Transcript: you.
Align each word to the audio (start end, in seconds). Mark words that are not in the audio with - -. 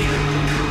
you. 0.00 0.67